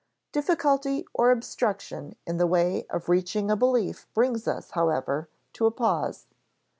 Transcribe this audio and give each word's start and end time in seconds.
Difficulty 0.31 1.05
or 1.13 1.29
obstruction 1.29 2.15
in 2.25 2.37
the 2.37 2.47
way 2.47 2.87
of 2.89 3.07
reaching 3.07 3.51
a 3.51 3.55
belief 3.55 4.07
brings 4.15 4.47
us, 4.47 4.71
however, 4.71 5.29
to 5.53 5.67
a 5.67 5.71
pause. 5.71 6.25